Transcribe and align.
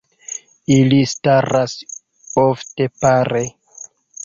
Ili 0.75 0.97
staras 1.11 1.77
ofte 2.47 2.91
pare. 3.05 3.47